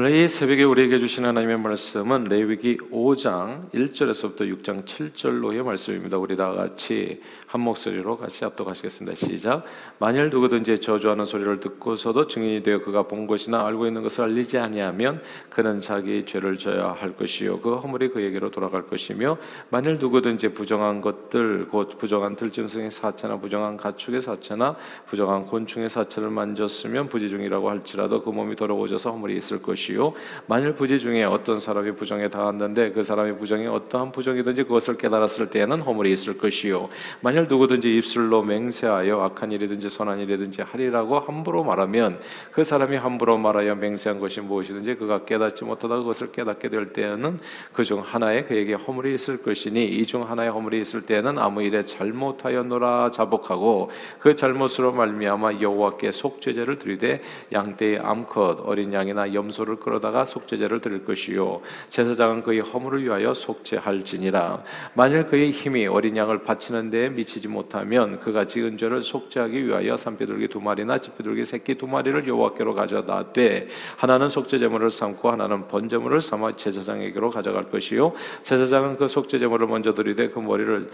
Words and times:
오늘 0.00 0.12
이 0.12 0.28
새벽에 0.28 0.62
우리에게 0.62 1.00
주신 1.00 1.24
하나님의 1.24 1.56
말씀은 1.56 2.26
레위기 2.26 2.76
5장 2.76 3.68
1절에서부터 3.72 4.42
6장 4.42 4.84
7절로의 4.84 5.64
말씀입니다. 5.64 6.18
우리 6.18 6.36
다 6.36 6.52
같이 6.52 7.20
한 7.48 7.62
목소리로 7.62 8.16
같이 8.16 8.44
합독하시겠습니다. 8.44 9.16
시작. 9.16 9.64
만일 9.98 10.30
누구든지 10.30 10.78
저주하는 10.78 11.24
소리를 11.24 11.58
듣고서도 11.58 12.28
증인이 12.28 12.62
되어 12.62 12.80
그가 12.82 13.08
본 13.08 13.26
것이나 13.26 13.66
알고 13.66 13.88
있는 13.88 14.04
것을 14.04 14.22
알리지 14.22 14.58
아니하면 14.58 15.20
그는 15.50 15.80
자기 15.80 16.24
죄를 16.24 16.58
져야 16.58 16.92
할 16.92 17.16
것이요 17.16 17.60
그 17.60 17.74
허물이 17.74 18.10
그에게로 18.10 18.52
돌아갈 18.52 18.86
것이며 18.86 19.36
만일 19.68 19.98
누구든지 19.98 20.50
부정한 20.50 21.00
것들 21.00 21.66
곧 21.66 21.98
부정한 21.98 22.36
들짐승의 22.36 22.92
사체나 22.92 23.40
부정한 23.40 23.76
가축의 23.76 24.20
사체나 24.20 24.76
부정한 25.06 25.46
곤충의 25.46 25.88
사체를 25.88 26.30
만졌으면 26.30 27.08
부지 27.08 27.28
중이라고 27.28 27.68
할지라도 27.68 28.22
그 28.22 28.30
몸이 28.30 28.54
더러워져서 28.54 29.10
허물이 29.10 29.36
있을 29.38 29.60
것이요 29.60 29.87
것이요. 29.88 30.12
만일 30.46 30.74
부지 30.74 30.98
중에 30.98 31.24
어떤 31.24 31.58
사람이 31.60 31.92
부정에 31.92 32.28
당했는데 32.28 32.92
그 32.92 33.02
사람의 33.02 33.38
부정이 33.38 33.66
어떠한 33.66 34.12
부정이든지 34.12 34.64
그것을 34.64 34.96
깨달았을 34.98 35.50
때에는 35.50 35.80
허물이 35.82 36.12
있을 36.12 36.38
것이요. 36.38 36.88
만일 37.20 37.46
누구든지 37.48 37.96
입술로 37.96 38.42
맹세하여 38.42 39.20
악한 39.20 39.52
일이든지 39.52 39.88
선한 39.88 40.20
일이든지 40.20 40.62
하리라고 40.62 41.18
함부로 41.18 41.64
말하면 41.64 42.20
그 42.52 42.64
사람이 42.64 42.96
함부로 42.96 43.38
말하여 43.38 43.74
맹세한 43.74 44.20
것이 44.20 44.40
무엇이든지 44.40 44.96
그가 44.96 45.24
깨닫지 45.24 45.64
못하다 45.64 45.96
그것을 45.98 46.32
깨닫게 46.32 46.68
될 46.68 46.92
때에는 46.92 47.38
그 47.72 47.88
중 47.88 48.02
하나에 48.04 48.44
그에게 48.44 48.74
허물이 48.74 49.14
있을 49.14 49.40
것이니 49.42 49.82
이 49.86 50.04
중 50.04 50.28
하나의 50.30 50.50
허물이 50.50 50.78
있을 50.82 51.02
때에는 51.06 51.38
아무 51.38 51.62
일에 51.62 51.84
잘못하였노라 51.86 53.10
자복하고 53.12 53.90
그 54.18 54.36
잘못으로 54.36 54.92
말미암아 54.92 55.60
여호와께 55.62 56.12
속죄제를 56.12 56.78
드리되 56.78 57.22
양떼의 57.52 57.98
암컷 58.00 58.60
어린 58.66 58.92
양이나 58.92 59.32
염소를 59.32 59.76
끌어다가 59.80 60.24
속죄제를 60.24 60.80
드릴 60.80 61.04
것이요. 61.04 61.60
제사장은 61.88 62.42
그의 62.42 62.60
허물을 62.60 63.04
위하여 63.04 63.34
속죄할지니라. 63.34 64.62
만일 64.94 65.26
그의 65.26 65.50
힘이 65.50 65.86
어린 65.86 66.16
양을 66.16 66.42
바치는 66.42 66.90
데에 66.90 67.08
미치지 67.10 67.48
못하면 67.48 68.20
그가 68.20 68.46
지은 68.46 68.78
죄를 68.78 69.02
속죄하기 69.02 69.66
위하여 69.66 69.96
산비둘기 69.96 70.48
두 70.48 70.60
마리나 70.60 70.98
집비둘기 70.98 71.44
새끼 71.44 71.76
두 71.76 71.86
마리를 71.86 72.26
여호와께로 72.26 72.74
가져다 72.74 73.32
되 73.32 73.68
하나는 73.96 74.28
속죄제물을 74.28 74.90
삼고 74.90 75.30
하나는 75.30 75.68
번제물을 75.68 76.20
삼아 76.20 76.52
제사장에게로 76.56 77.30
가져갈 77.30 77.70
것이요. 77.70 78.12
제사장은 78.42 78.96
그 78.96 79.08
속죄제물을 79.08 79.66
먼저 79.66 79.94
드리되 79.94 80.30
그 80.30 80.38
머리를 80.38 80.90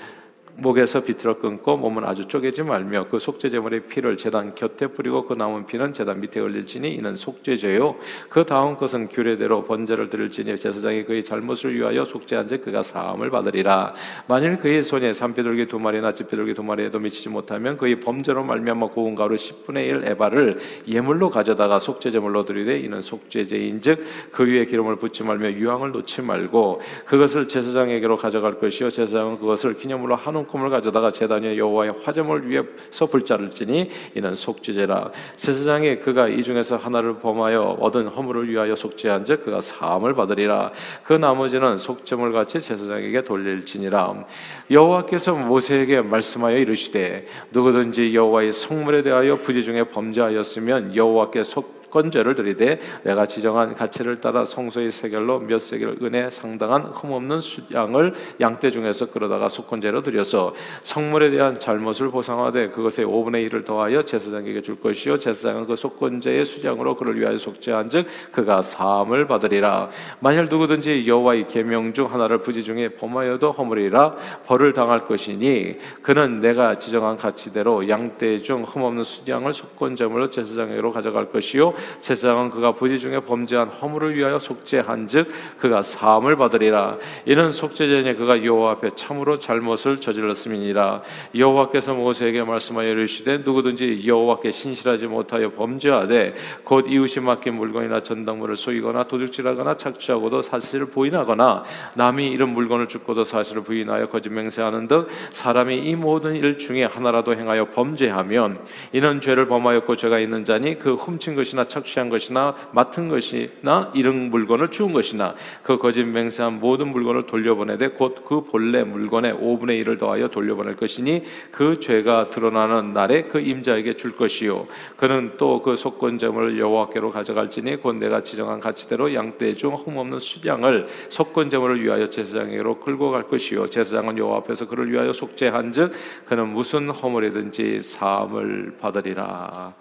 목에서 0.56 1.02
비틀어 1.02 1.38
끊고 1.38 1.76
몸은 1.76 2.04
아주 2.04 2.26
쪼개지 2.28 2.62
말며 2.62 3.06
그 3.10 3.18
속죄 3.18 3.50
제물의 3.50 3.86
피를 3.88 4.16
제단 4.16 4.54
곁에 4.54 4.86
뿌리고 4.86 5.26
그 5.26 5.34
남은 5.34 5.66
피는 5.66 5.92
제단 5.92 6.20
밑에 6.20 6.40
흘릴지니 6.40 6.94
이는 6.94 7.16
속죄죄요. 7.16 7.96
그 8.28 8.44
다음 8.44 8.76
것은 8.76 9.08
규례대로 9.08 9.64
번제를 9.64 10.10
드릴지니 10.10 10.56
제사장이 10.56 11.04
그의 11.04 11.24
잘못을 11.24 11.74
위하여 11.74 12.04
속죄한 12.04 12.46
즉 12.46 12.64
그가 12.64 12.82
사함을 12.82 13.30
받으리라. 13.30 13.94
만일 14.28 14.58
그의 14.58 14.82
손에 14.82 15.12
산비둘기 15.12 15.66
두 15.66 15.78
마리나 15.78 16.14
집비둘기 16.14 16.54
두 16.54 16.62
마리에도 16.62 17.00
미치지 17.00 17.28
못하면 17.28 17.76
그의 17.76 17.98
범죄로 18.00 18.44
말미암아 18.44 18.88
고운 18.88 19.14
가루 19.14 19.34
10분의 19.34 19.88
1 19.88 20.08
에바를 20.08 20.58
예물로 20.86 21.30
가져다가 21.30 21.80
속죄 21.80 22.12
제물로 22.12 22.44
드리되 22.44 22.78
이는 22.78 23.00
속죄제인즉 23.00 24.04
그 24.30 24.46
위에 24.46 24.66
기름을 24.66 24.96
붓지 24.96 25.24
말며 25.24 25.52
유황을 25.52 25.90
놓지 25.90 26.22
말고 26.22 26.80
그것을 27.06 27.48
제사장에게로 27.48 28.16
가져갈 28.16 28.60
것이요. 28.60 28.90
제사장은 28.90 29.38
그것을 29.40 29.74
기념으로 29.74 30.14
한우 30.14 30.43
헌금을 30.44 30.70
가져다가 30.70 31.10
제단에 31.10 31.56
여호와의 31.56 31.94
화제물 32.02 32.48
위에서 32.48 33.06
불자를지니 33.06 33.90
이는 34.14 34.34
속죄제라. 34.34 35.10
제사장이 35.36 36.00
그가 36.00 36.28
이 36.28 36.42
중에서 36.42 36.76
하나를 36.76 37.18
범하여 37.18 37.78
얻은 37.80 38.08
허물을 38.08 38.48
위하여 38.48 38.76
속죄한즉 38.76 39.44
그가 39.44 39.60
사함을 39.60 40.14
받으리라. 40.14 40.72
그 41.02 41.14
나머지는 41.14 41.76
속죄물 41.76 42.32
같이 42.32 42.60
제사장에게 42.60 43.22
돌릴지니라. 43.22 44.24
여호와께서 44.70 45.34
모세에게 45.34 46.02
말씀하여 46.02 46.58
이르시되 46.58 47.26
누구든지 47.50 48.14
여호와의 48.14 48.52
성물에 48.52 49.02
대하여 49.02 49.36
부지 49.36 49.62
중에 49.62 49.84
범죄하였으면 49.84 50.94
여호와께 50.94 51.44
속 51.44 51.83
건죄를 51.94 52.34
드리되 52.34 52.80
내가 53.04 53.24
지정한 53.24 53.74
가치를 53.74 54.20
따라 54.20 54.44
성소의 54.44 54.90
세겔로 54.90 55.38
몇 55.38 55.60
세겔 55.60 55.98
은혜 56.02 56.28
상당한 56.28 56.82
흠없는 56.82 57.40
수양을 57.40 58.14
양떼 58.40 58.72
중에서 58.72 59.06
끌어다가 59.06 59.48
속건제로 59.48 60.02
드려서 60.02 60.54
성물에 60.82 61.30
대한 61.30 61.60
잘못을 61.60 62.10
보상하되 62.10 62.70
그것의 62.70 63.06
5분의 63.06 63.48
1을 63.48 63.64
더하여 63.64 64.02
제사장에게 64.02 64.60
줄 64.62 64.80
것이요 64.80 65.18
제사장은 65.18 65.66
그 65.66 65.76
속건제의 65.76 66.44
수장으로 66.44 66.96
그를 66.96 67.18
위하여 67.20 67.38
속죄한즉 67.38 68.06
그가 68.32 68.62
사함을 68.62 69.28
받으리라. 69.28 69.90
만일 70.18 70.48
누구든지 70.50 71.06
여호와의 71.06 71.46
계명 71.46 71.92
중 71.92 72.12
하나를 72.12 72.38
부지 72.38 72.64
중에 72.64 72.88
범하여도 72.88 73.52
허물이라 73.52 74.16
벌을 74.46 74.72
당할 74.72 75.06
것이니 75.06 75.76
그는 76.02 76.40
내가 76.40 76.74
지정한 76.78 77.16
가치대로 77.16 77.88
양떼 77.88 78.42
중 78.42 78.64
흠없는 78.64 79.04
수양을 79.04 79.52
속건제물로 79.52 80.30
제사장에게로 80.30 80.90
가져갈 80.90 81.30
것이요 81.30 81.74
제사장은 82.00 82.50
그가 82.50 82.72
부지 82.72 82.98
중에 82.98 83.20
범죄한 83.20 83.68
허물을 83.68 84.16
위하여 84.16 84.38
속죄한즉 84.38 85.28
그가 85.58 85.82
사함을 85.82 86.36
받으리라. 86.36 86.98
이는 87.26 87.50
속죄전에 87.50 88.14
그가 88.14 88.44
여호와 88.44 88.72
앞에 88.72 88.90
참으로 88.94 89.38
잘못을 89.38 89.98
저질렀음이니라. 89.98 91.02
여호와께서 91.36 91.94
모세에게 91.94 92.42
말씀하여 92.44 92.90
이르시되 92.90 93.38
누구든지 93.38 94.04
여호와께 94.06 94.50
신실하지 94.50 95.06
못하여 95.06 95.50
범죄하되 95.50 96.34
곧 96.64 96.86
이웃이 96.90 97.24
맡긴 97.24 97.54
물건이나 97.54 98.00
전당물을 98.00 98.56
소이거나 98.56 99.04
도둑질하거나 99.04 99.76
착취하고도 99.76 100.42
사실을 100.42 100.86
부인하거나 100.86 101.64
남이 101.94 102.28
이런 102.28 102.50
물건을 102.50 102.88
죽고도 102.88 103.24
사실을 103.24 103.62
부인하여 103.62 104.08
거짓 104.08 104.30
맹세하는 104.30 104.88
등 104.88 105.06
사람이 105.32 105.78
이 105.78 105.94
모든 105.94 106.34
일 106.34 106.58
중에 106.58 106.84
하나라도 106.84 107.34
행하여 107.34 107.70
범죄하면 107.70 108.58
이는 108.92 109.20
죄를 109.20 109.46
범하였고 109.46 109.96
죄가 109.96 110.18
있는 110.18 110.44
자니 110.44 110.78
그 110.78 110.94
훔친 110.94 111.34
것이나 111.34 111.64
착취한 111.74 112.08
것이나 112.08 112.54
맡은 112.72 113.08
것이나 113.08 113.90
이런 113.94 114.30
물건을 114.30 114.68
주운 114.68 114.92
것이나 114.92 115.34
그 115.62 115.78
거짓 115.78 116.04
맹세한 116.04 116.60
모든 116.60 116.88
물건을 116.88 117.26
돌려보내되 117.26 117.88
곧 117.88 118.24
그 118.24 118.44
본래 118.44 118.84
물건의 118.84 119.34
5분의 119.34 119.84
1을 119.84 119.98
더하여 119.98 120.28
돌려보낼 120.28 120.76
것이니 120.76 121.24
그 121.50 121.80
죄가 121.80 122.30
드러나는 122.30 122.92
날에 122.92 123.24
그 123.24 123.40
임자에게 123.40 123.96
줄 123.96 124.16
것이요. 124.16 124.66
그는 124.96 125.32
또 125.36 125.64
그 125.64 125.76
속건제물을 125.76 126.58
여호와께로 126.58 127.10
가져갈지니 127.10 127.76
곧 127.76 127.94
내가 127.94 128.22
지정한 128.22 128.60
가치대로 128.60 129.14
양떼 129.14 129.54
중 129.54 129.74
흠없는 129.74 130.18
수양을 130.18 130.88
속건제물을 131.08 131.82
위하여 131.82 132.10
제사장에게로 132.10 132.80
끌고 132.80 133.10
갈 133.10 133.22
것이요. 133.22 133.70
제사장은 133.70 134.18
여호와 134.18 134.38
앞에서 134.38 134.68
그를 134.68 134.92
위하여 134.92 135.12
속죄한즉 135.12 135.92
그는 136.26 136.48
무슨 136.48 136.90
허물이든지 136.90 137.80
사함을 137.82 138.76
받으리라 138.78 139.72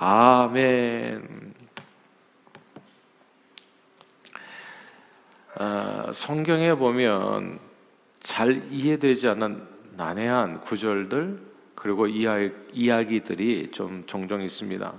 아멘. 0.00 1.54
아, 5.56 6.10
성경에 6.12 6.74
보면 6.74 7.58
잘 8.20 8.62
이해되지 8.70 9.26
않는 9.26 9.66
난해한 9.96 10.60
구절들 10.60 11.40
그리고 11.74 12.06
이야 12.06 12.38
기, 13.02 13.24
들이좀 13.24 14.04
종종 14.06 14.40
있습니다. 14.40 14.94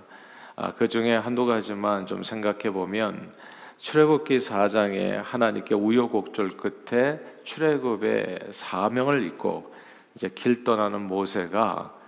아, 0.58 0.74
그 0.74 0.90
중에 0.90 1.16
한두 1.16 1.46
가지만 1.46 2.06
좀 2.06 2.24
생각해 2.24 2.72
보면 2.72 3.34
출애굽기 3.78 4.40
4장에 4.40 5.22
하나님께 5.24 5.76
우여곡절 5.76 6.58
끝에 6.58 7.22
출애굽의 7.46 8.50
사명을 8.52 9.24
잊고 9.24 9.74
이제 10.16 10.28
길 10.28 10.66
떠나는 10.66 11.08
모세가 11.08 11.99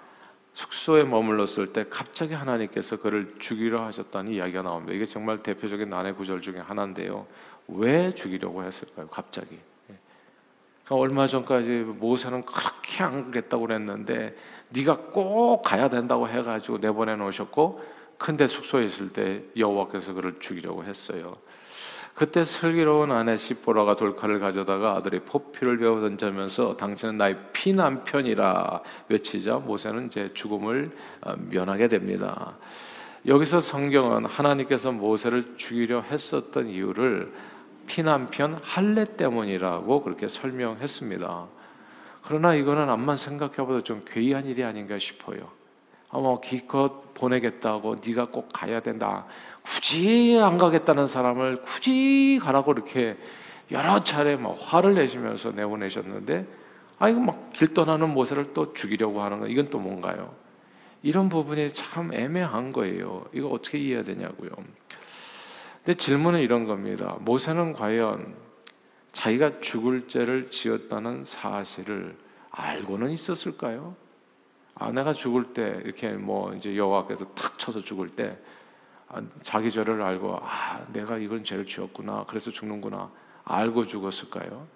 숙소에 0.54 1.04
머물렀을 1.04 1.74
때 1.74 1.86
갑자기 1.90 2.34
하나님께서 2.34 2.98
그를 2.98 3.36
죽이려 3.40 3.84
하셨다는 3.86 4.34
이야기가 4.34 4.62
나옵니다. 4.62 4.94
이게 4.94 5.06
정말 5.06 5.42
대표적인 5.42 5.90
난해 5.90 6.14
구절 6.14 6.42
중에 6.42 6.58
하나인데요. 6.60 7.26
왜 7.68 8.14
죽이려고 8.14 8.64
했을까요? 8.64 9.08
갑자기. 9.08 9.56
예. 9.56 9.96
그러니까 10.84 10.96
얼마 10.96 11.28
전까지 11.28 11.70
모세는 12.00 12.44
그렇게 12.44 13.04
안 13.04 13.26
가겠다고 13.26 13.68
그랬는데 13.68 14.36
네가 14.70 14.98
꼭 15.12 15.62
가야 15.62 15.90
된다고 15.90 16.28
해가지고 16.28 16.80
내보내 16.80 17.16
놓으셨고 17.16 18.02
근데 18.18 18.48
숙소에 18.48 18.86
있을 18.86 19.10
때 19.10 19.44
여호와께서 19.58 20.14
그를 20.14 20.40
죽이려고 20.40 20.84
했어요. 20.84 21.38
그때 22.14 22.44
슬기로운 22.44 23.12
아내 23.12 23.38
시보라가 23.38 23.96
돌칼을 23.96 24.40
가져다가 24.40 24.96
아들의 24.98 25.22
포피를 25.22 25.78
베어 25.78 26.02
던지면서 26.02 26.76
당신은 26.78 27.18
나의 27.18 27.38
피남편이라 27.54 28.82
외치자 29.10 29.58
모세는 29.58 30.08
이제 30.08 30.30
죽음을 30.34 30.92
어, 31.22 31.34
면하게 31.50 31.88
됩니다. 31.88 32.58
여기서 33.26 33.62
성경은 33.62 34.26
하나님께서 34.26 34.92
모세를 34.92 35.56
죽이려 35.58 36.02
했었던 36.02 36.68
이유를 36.68 37.32
피남편 37.88 38.60
할례 38.62 39.06
때문이라고 39.06 40.04
그렇게 40.04 40.28
설명했습니다. 40.28 41.48
그러나 42.24 42.54
이거는 42.56 42.90
암만 42.90 43.18
생각해봐도 43.18 43.82
좀 43.82 44.04
괴이한 44.06 44.46
일이 44.46 44.64
아닌가 44.64 44.98
싶어요. 45.00 45.50
아마 46.10 46.40
기껏 46.42 47.14
보내겠다고 47.14 47.98
네가 48.06 48.28
꼭 48.28 48.50
가야 48.54 48.82
된다. 48.82 49.26
굳이 49.76 50.38
안 50.42 50.58
가겠다는 50.58 51.08
사람을 51.08 51.62
굳이 51.62 52.40
가라고 52.42 52.74
이렇게 52.74 53.18
여러 53.72 54.04
차례 54.04 54.36
막 54.36 54.58
화를 54.60 54.96
내시면서 54.96 55.52
내보내셨는데 55.52 56.46
아 57.00 57.10
이거 57.10 57.20
막 57.20 57.52
길 57.54 57.74
떠나는 57.74 58.10
모세를 58.10 58.54
또 58.54 58.74
죽이려고 58.74 59.22
하는 59.22 59.40
거 59.40 59.48
이건 59.48 59.70
또 59.70 59.78
뭔가요? 59.80 60.34
이런 61.04 61.30
부분이 61.30 61.74
참 61.74 62.14
애매한 62.14 62.72
거예요. 62.72 63.26
이거 63.34 63.50
어떻게 63.50 63.78
이해해야 63.78 64.04
되냐고요. 64.04 64.50
근데 65.84 65.98
질문은 65.98 66.40
이런 66.40 66.66
겁니다. 66.66 67.18
모세는 67.20 67.74
과연 67.74 68.34
자기가 69.12 69.60
죽을 69.62 70.08
죄를 70.08 70.50
지었다는 70.50 71.24
사실을 71.26 72.16
알고는 72.52 73.12
있었을까요? 73.12 73.96
아, 74.76 74.92
내가 74.92 75.14
죽을 75.14 75.54
때 75.54 75.82
이렇게 75.84 76.10
뭐 76.10 76.54
이제 76.54 76.76
여호와께서 76.76 77.26
탁 77.36 77.60
쳐서 77.60 77.84
죽을 77.84 78.10
때 78.10 78.30
아, 78.30 78.36
자기 79.44 79.70
죄를 79.70 80.02
알고 80.02 80.40
아, 80.42 80.86
내가 80.94 81.18
이건 81.18 81.44
죄를 81.44 81.66
지었구나. 81.66 82.26
그래서 82.28 82.52
죽는구나. 82.52 83.12
알고 83.44 83.88
죽었을까요? 83.88 84.68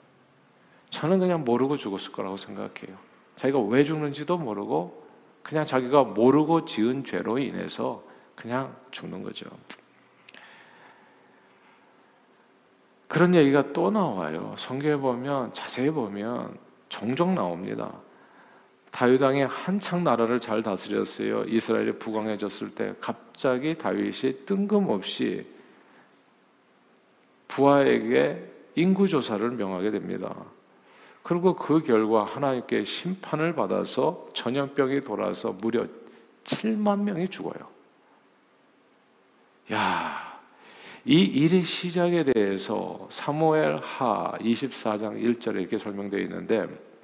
저는 0.89 1.19
그냥 1.19 1.43
모르고 1.43 1.77
죽었을 1.77 2.11
거라고 2.11 2.37
생각해요. 2.37 2.97
자기가 3.35 3.59
왜 3.59 3.83
죽는지도 3.83 4.37
모르고 4.37 5.05
그냥 5.43 5.63
자기가 5.63 6.03
모르고 6.03 6.65
지은 6.65 7.03
죄로 7.03 7.37
인해서 7.37 8.03
그냥 8.35 8.75
죽는 8.91 9.23
거죠. 9.23 9.45
그런 13.07 13.35
얘기가 13.35 13.71
또 13.71 13.91
나와요. 13.91 14.55
성경에 14.57 14.97
보면 14.97 15.53
자세히 15.53 15.89
보면 15.89 16.57
종종 16.89 17.35
나옵니다. 17.35 17.91
다윗 18.95 19.21
왕이 19.21 19.41
한창 19.41 20.05
나라를 20.05 20.39
잘 20.39 20.63
다스렸어요. 20.63 21.43
이스라엘이 21.49 21.99
부강해졌을 21.99 22.73
때 22.73 22.95
갑자기 23.01 23.77
다윗이 23.77 24.45
뜬금없이 24.45 25.45
부하에게 27.49 28.41
인구 28.75 29.05
조사를 29.05 29.51
명하게 29.51 29.91
됩니다. 29.91 30.33
그리고 31.23 31.57
그 31.57 31.81
결과 31.81 32.23
하나님께 32.23 32.85
심판을 32.85 33.53
받아서 33.53 34.29
전염병이 34.33 35.01
돌아서 35.01 35.51
무려 35.51 35.85
7만 36.45 37.01
명이 37.01 37.27
죽어요. 37.27 37.67
야, 39.73 40.39
이 41.03 41.19
일의 41.19 41.63
시작에 41.63 42.23
대해서 42.23 43.09
사무엘 43.11 43.75
하 43.75 44.37
24장 44.39 45.21
1절에 45.21 45.59
이렇게 45.59 45.77
설명되어 45.77 46.21
있는데 46.21 46.94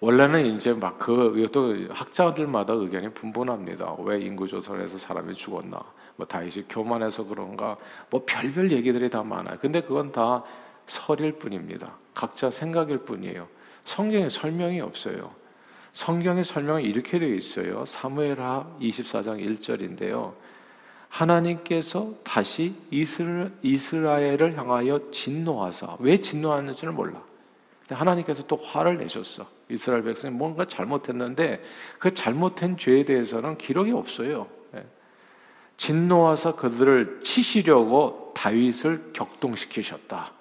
원래는 0.00 0.54
이제 0.54 0.72
막 0.72 0.98
그 0.98 1.38
이것도 1.38 1.92
학자들마다 1.92 2.74
의견이 2.74 3.10
분분합니다. 3.14 3.96
왜 4.00 4.20
인구 4.20 4.46
조선에서 4.46 4.98
사람이 4.98 5.34
죽었나? 5.34 5.82
뭐 6.16 6.26
다윗이 6.26 6.66
교만해서 6.68 7.24
그런가? 7.24 7.76
뭐 8.10 8.22
별별 8.26 8.70
얘기들이 8.72 9.10
다 9.10 9.22
많아요. 9.22 9.58
근데 9.60 9.80
그건 9.80 10.12
다 10.12 10.42
설일 10.86 11.32
뿐입니다. 11.38 11.92
각자 12.12 12.50
생각일 12.50 12.98
뿐이에요. 12.98 13.48
성경에 13.84 14.28
설명이 14.28 14.80
없어요. 14.80 15.32
성경의 15.92 16.44
설명은 16.44 16.82
이렇게 16.82 17.18
되어 17.18 17.34
있어요. 17.34 17.84
사무엘하 17.86 18.76
24장 18.80 19.40
1절인데요. 19.58 20.34
하나님께서 21.08 22.12
다시 22.24 22.74
이스라엘을 22.90 24.58
향하여 24.58 25.10
진노하사 25.12 25.96
왜 26.00 26.18
진노하는지를 26.18 26.92
몰라. 26.92 27.22
근데 27.80 27.94
하나님께서 27.94 28.44
또 28.46 28.56
화를 28.56 28.98
내셨어. 28.98 29.53
이스라엘 29.68 30.02
백성이 30.02 30.34
뭔가 30.34 30.66
잘못했는데 30.66 31.62
그 31.98 32.12
잘못한 32.12 32.76
죄에 32.76 33.04
대해서는 33.04 33.58
기록이 33.58 33.92
없어요. 33.92 34.46
예. 34.76 34.84
진노하사 35.76 36.52
그들을 36.52 37.20
치시려고 37.22 38.32
다윗을 38.34 39.12
격동시키셨다. 39.12 40.32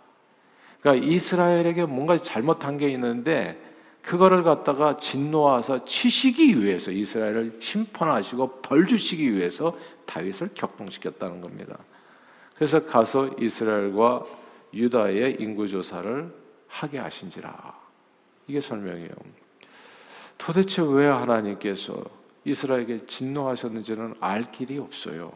그러니까 0.81 1.08
이스라엘에게 1.08 1.86
뭔가 1.86 2.18
잘못한 2.18 2.78
게 2.78 2.90
있는데 2.90 3.60
그거를 4.02 4.44
갖다가 4.44 4.98
진노하사 4.98 5.86
치시기 5.86 6.62
위해서 6.62 6.92
이스라엘을 6.92 7.58
심판하시고 7.62 8.62
벌 8.62 8.86
주시기 8.86 9.34
위해서 9.34 9.78
다윗을 10.06 10.50
격동시켰다는 10.54 11.40
겁니다. 11.40 11.78
그래서 12.56 12.86
가서 12.86 13.30
이스라엘과 13.40 14.25
유다의 14.74 15.38
인구 15.40 15.68
조사를 15.70 16.34
하게 16.68 16.98
하신지라. 16.98 17.82
이게 18.48 18.60
설명이에요. 18.60 19.10
도대체 20.38 20.81
왜 20.81 21.07
하나님께서 21.07 22.04
이스라엘에게 22.45 23.06
진노하셨는지는 23.06 24.16
알 24.19 24.51
길이 24.51 24.78
없어요. 24.78 25.31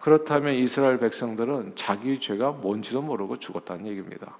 그렇다면 0.00 0.54
이스라엘 0.54 0.98
백성들은 0.98 1.72
자기 1.76 2.18
죄가 2.18 2.52
뭔지도 2.52 3.02
모르고 3.02 3.38
죽었다는 3.38 3.86
얘기입니다. 3.86 4.36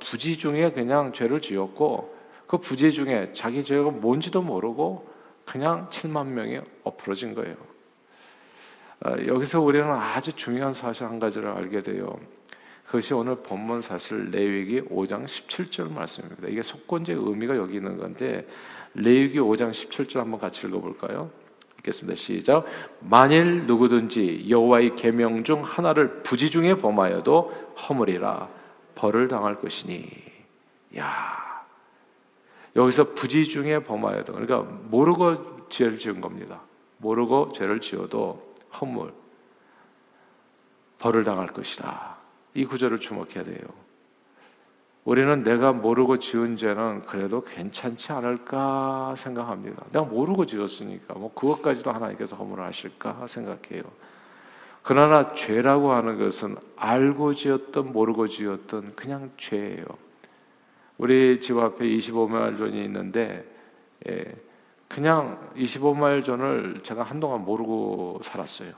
부지 0.00 0.36
중에 0.36 0.72
그냥 0.72 1.12
죄를 1.12 1.40
지었고 1.40 2.14
그 2.46 2.58
부지 2.58 2.90
중에 2.90 3.30
자기 3.32 3.64
죄가 3.64 3.90
뭔지도 3.90 4.42
모르고 4.42 5.08
그냥 5.44 5.88
7만 5.88 6.26
명이 6.26 6.60
엎어진 6.84 7.34
거예요. 7.34 7.56
아, 9.00 9.12
여기서 9.26 9.60
우리는 9.60 9.88
아주 9.90 10.32
중요한 10.32 10.74
사실 10.74 11.04
한 11.04 11.18
가지를 11.18 11.48
알게 11.48 11.82
돼요. 11.82 12.18
그것이 12.88 13.12
오늘 13.12 13.36
본문 13.36 13.82
사실 13.82 14.30
레위기 14.30 14.80
5장 14.80 15.26
17절 15.26 15.92
말씀입니다. 15.92 16.48
이게 16.48 16.62
속건제의 16.62 17.18
의미가 17.20 17.54
여기 17.58 17.76
있는 17.76 17.98
건데 17.98 18.48
레위기 18.94 19.38
5장 19.38 19.70
17절 19.72 20.16
한번 20.16 20.40
같이 20.40 20.66
읽어볼까요? 20.66 21.30
읽겠습니다. 21.80 22.16
시작. 22.16 22.64
만일 23.00 23.66
누구든지 23.66 24.46
여호와의 24.48 24.94
계명 24.96 25.44
중 25.44 25.62
하나를 25.62 26.22
부지 26.22 26.50
중에 26.50 26.78
범하여도 26.78 27.74
허물이라 27.76 28.48
벌을 28.94 29.28
당할 29.28 29.60
것이니. 29.60 30.08
야. 30.96 31.66
여기서 32.74 33.12
부지 33.12 33.48
중에 33.48 33.80
범하여도 33.84 34.32
그러니까 34.32 34.62
모르고 34.62 35.68
죄를 35.68 35.98
지은 35.98 36.22
겁니다. 36.22 36.62
모르고 36.96 37.52
죄를 37.52 37.82
지어도 37.82 38.54
허물 38.80 39.12
벌을 40.98 41.22
당할 41.22 41.48
것이다. 41.48 42.17
이 42.54 42.64
구절을 42.64 43.00
주목해야 43.00 43.44
돼요. 43.44 43.88
우리는 45.04 45.42
내가 45.42 45.72
모르고 45.72 46.18
지은 46.18 46.56
죄는 46.56 47.02
그래도 47.06 47.42
괜찮지 47.42 48.12
않을까 48.12 49.14
생각합니다. 49.16 49.84
내가 49.90 50.04
모르고 50.04 50.44
지었으니까 50.44 51.14
뭐 51.14 51.32
그것까지도 51.32 51.90
하나님께서 51.90 52.36
허물하실까 52.36 53.26
생각해요. 53.26 53.84
그러나 54.82 55.32
죄라고 55.32 55.92
하는 55.92 56.18
것은 56.18 56.56
알고 56.76 57.34
지었던 57.34 57.92
모르고 57.92 58.28
지었던 58.28 58.96
그냥 58.96 59.30
죄예요. 59.38 59.84
우리 60.98 61.40
집 61.40 61.56
앞에 61.56 61.86
25마일 61.86 62.58
존이 62.58 62.84
있는데 62.84 63.50
예, 64.08 64.34
그냥 64.88 65.52
25마일 65.56 66.24
존을 66.24 66.80
제가 66.82 67.02
한동안 67.02 67.44
모르고 67.44 68.20
살았어요. 68.22 68.72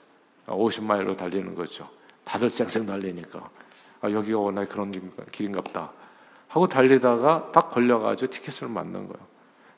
50마일로 0.46 1.16
달리는 1.16 1.54
거죠. 1.54 1.88
다들 2.30 2.48
쌩쌩 2.48 2.86
달리니까 2.86 3.50
아, 4.02 4.10
여기가 4.10 4.38
워낙 4.38 4.68
그런 4.68 4.92
길인가 5.32 5.60
보다. 5.60 5.90
하고 6.46 6.68
달리다가 6.68 7.50
딱 7.50 7.70
걸려가지고 7.72 8.30
티켓을 8.30 8.68
맞는 8.68 9.08
거예요. 9.08 9.26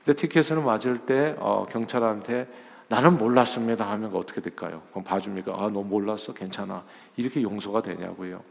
근데 0.05 0.21
티켓을 0.21 0.61
맞을 0.63 0.99
때 0.99 1.35
어, 1.39 1.67
경찰한테 1.71 2.47
나는 2.89 3.17
몰랐습니다 3.17 3.91
하면 3.93 4.15
어떻게 4.15 4.43
될까요? 4.43 4.83
그럼 4.91 5.03
봐줍니까? 5.03 5.53
아, 5.55 5.71
너 5.73 5.83
몰랐어? 5.83 6.35
괜찮아. 6.35 6.85
이렇게 7.17 7.41
용서가 7.41 7.81
되냐고요. 7.81 8.43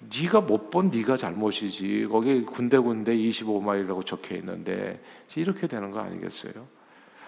네가 0.00 0.40
못 0.40 0.70
본 0.70 0.90
네가 0.90 1.16
잘못이지. 1.16 2.08
거기 2.10 2.42
군데군데 2.44 3.14
25마일이라고 3.14 4.04
적혀 4.04 4.34
있는데 4.36 5.00
이렇게 5.36 5.68
되는 5.68 5.92
거 5.92 6.00
아니겠어요? 6.00 6.66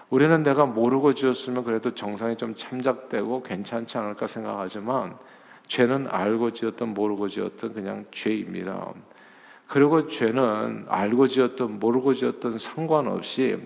우리는 0.09 0.43
내가 0.43 0.65
모르고 0.65 1.13
지었으면 1.13 1.63
그래도 1.63 1.91
정상이 1.91 2.35
좀 2.35 2.53
참작되고 2.53 3.43
괜찮지 3.43 3.97
않을까 3.97 4.27
생각하지만 4.27 5.17
죄는 5.67 6.07
알고 6.09 6.51
지었던 6.51 6.93
모르고 6.93 7.29
지었던 7.29 7.73
그냥 7.73 8.05
죄입니다. 8.11 8.93
그리고 9.67 10.07
죄는 10.07 10.85
알고 10.87 11.27
지었던 11.27 11.79
모르고 11.79 12.13
지었던 12.13 12.57
상관없이 12.57 13.57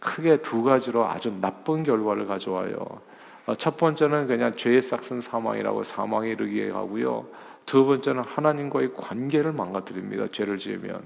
크게 0.00 0.38
두 0.42 0.62
가지로 0.62 1.06
아주 1.06 1.32
나쁜 1.40 1.82
결과를 1.82 2.26
가져와요. 2.26 3.00
어, 3.46 3.54
첫 3.54 3.76
번째는 3.76 4.26
그냥 4.26 4.56
죄의 4.56 4.82
싹슨 4.82 5.20
사망이라고 5.20 5.84
사망에 5.84 6.30
이르게 6.30 6.70
하고요. 6.70 7.26
두 7.64 7.84
번째는 7.86 8.22
하나님과의 8.22 8.94
관계를 8.94 9.52
망가뜨립니다. 9.52 10.26
죄를 10.28 10.58
지으면. 10.58 11.02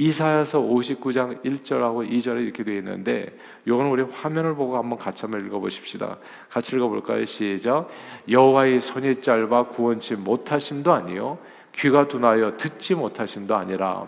이사야서 0.00 0.60
59장 0.60 1.44
1절하고 1.44 2.10
2절에 2.10 2.42
이렇게 2.42 2.64
되어 2.64 2.76
있는데 2.76 3.36
이건 3.66 3.84
우리 3.88 4.02
화면을 4.02 4.54
보고 4.54 4.78
한번 4.78 4.98
같이 4.98 5.20
한번 5.22 5.44
읽어 5.44 5.58
보십시다. 5.58 6.16
같이 6.48 6.74
읽어 6.74 6.88
볼까요? 6.88 7.22
시작. 7.26 7.90
여호와의 8.26 8.80
손이 8.80 9.20
짧아 9.20 9.68
구원치 9.68 10.16
못하심도 10.16 10.90
아니요 10.90 11.36
귀가 11.72 12.08
둔하여 12.08 12.56
듣지 12.56 12.94
못하심도 12.94 13.54
아니라 13.54 14.06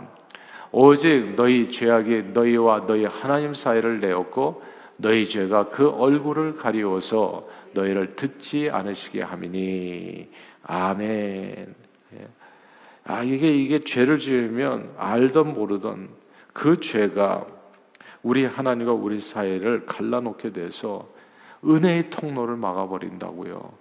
오직 0.71 1.35
너희 1.37 1.71
죄악이 1.71 2.31
너희와 2.33 2.87
너희 2.87 3.05
하나님 3.05 3.53
사이를 3.53 4.01
내었고 4.01 4.63
너희 4.97 5.29
죄가 5.29 5.69
그 5.69 5.91
얼굴을 5.91 6.57
가리워서 6.57 7.47
너희를 7.75 8.17
듣지 8.17 8.71
않으시게 8.71 9.21
함이니 9.21 10.31
아멘. 10.63 11.82
예. 13.09 13.13
아 13.13 13.23
이게 13.23 13.55
이게 13.55 13.83
죄를 13.85 14.19
지으면 14.19 14.95
알던 14.97 15.55
모르던 15.55 16.09
그 16.53 16.81
죄가 16.81 17.47
우리 18.23 18.45
하나님과 18.45 18.93
우리 18.93 19.19
사이를 19.19 19.87
갈라놓게 19.87 20.53
돼서 20.53 21.09
은혜의 21.65 22.11
통로를 22.11 22.57
막아버린다고요. 22.57 23.73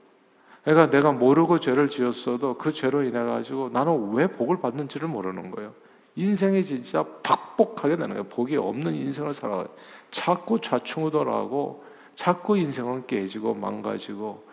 그러니까 0.64 0.90
내가 0.90 1.12
모르고 1.12 1.60
죄를 1.60 1.90
지었어도 1.90 2.58
그 2.58 2.72
죄로 2.72 3.04
인해 3.04 3.24
가지고 3.24 3.70
나는 3.70 4.14
왜 4.14 4.28
복을 4.28 4.60
받는지를 4.62 5.08
모르는 5.08 5.52
거예요. 5.52 5.74
인생이 6.16 6.64
진짜 6.64 7.04
박복하게 7.24 7.96
되는 7.96 8.10
거예요. 8.10 8.24
복이 8.26 8.58
없는 8.58 8.94
인생을 8.94 9.34
살아가요. 9.34 9.70
자꾸 10.12 10.60
좌충우돌하고 10.60 11.84
자꾸 12.16 12.58
인생은 12.58 13.08
깨지고 13.08 13.56
망가지고 13.56 14.44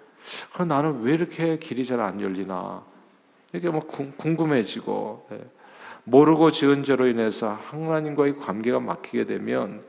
그럼 0.53 0.69
나는 0.69 1.03
왜 1.03 1.15
이렇게 1.15 1.59
길이 1.59 1.85
잘 1.85 2.01
안 2.01 2.21
열리나 2.21 2.83
이렇게 3.53 3.71
막 3.71 3.89
궁금해지고 4.19 5.29
예. 5.33 5.45
모르고 6.05 6.53
지은 6.53 6.85
죄로 6.85 7.07
인해서 7.07 7.59
하나님과의 7.71 8.37
관계가 8.39 8.81
막히게 8.81 9.25
되면 9.25 9.83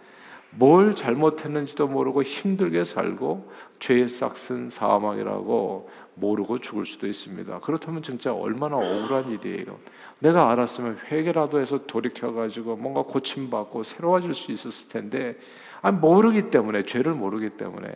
뭘 0.52 0.96
잘못했는지도 0.96 1.88
모르고 1.88 2.24
힘들게 2.24 2.84
살고 2.84 3.52
죄의 3.80 4.10
싹슨 4.10 4.70
사망이라고 4.70 5.90
모르고 6.16 6.60
죽을 6.60 6.86
수도 6.86 7.08
있습니다. 7.08 7.60
그렇다면 7.60 8.04
진짜 8.04 8.34
얼마나 8.34 8.78
억울한 8.78 9.32
일이에요. 9.32 9.80
내가 10.20 10.50
알았으면 10.52 10.98
회개라도 11.10 11.62
해서 11.62 11.86
돌이켜 11.86 12.34
가지고 12.34 12.76
뭔가 12.76 13.04
고침 13.04 13.50
받고 13.50 13.84
새로워질 13.84 14.34
수 14.34 14.52
있었을 14.52 14.90
텐데, 14.90 15.38
아 15.82 15.92
모르기 15.92 16.50
때문에 16.50 16.84
죄를 16.84 17.14
모르기 17.14 17.52
때문에. 17.52 17.90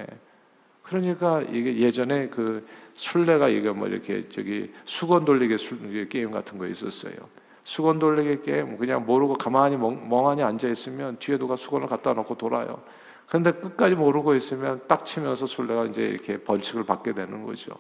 그러니까 0.84 1.42
이게 1.42 1.78
예전에 1.80 2.28
그 2.28 2.66
술래가 2.94 3.48
이게 3.50 3.72
뭐 3.72 3.88
이렇게 3.88 4.28
저기 4.30 4.72
수건 4.86 5.25
돌리기 5.25 6.10
게임 6.10 6.32
같은 6.32 6.58
거 6.58 6.68
있었어요. 6.68 7.13
수건 7.63 8.00
돌리기 8.00 8.42
게임 8.42 8.78
그냥 8.78 9.06
모르고 9.06 9.36
가만히 9.36 9.78
멍, 9.78 10.30
하니 10.30 10.44
앉아 10.44 10.68
있으면 10.68 11.18
뒤에 11.18 11.38
누가 11.38 11.56
수건을 11.56 11.88
갖다 11.88 12.13
놓고 12.13 12.38
돌아요. 12.38 12.82
근데 13.28 13.52
끝까지 13.52 13.96
모르고 13.96 14.36
있으면 14.36 14.82
딱 14.88 15.06
치면서 15.06 15.48
술래가 15.48 15.86
이제 15.86 16.04
이렇게 16.04 16.38
벌칙을 16.44 16.84
받게 16.84 17.13
되는 17.13 17.44
거죠. 17.44 17.74